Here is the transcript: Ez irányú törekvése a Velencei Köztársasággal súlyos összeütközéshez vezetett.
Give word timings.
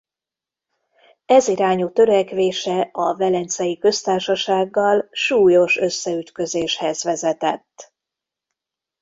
Ez 1.25 1.47
irányú 1.47 1.91
törekvése 1.91 2.89
a 2.91 3.15
Velencei 3.15 3.77
Köztársasággal 3.77 5.07
súlyos 5.11 5.77
összeütközéshez 5.77 7.03
vezetett. 7.03 7.93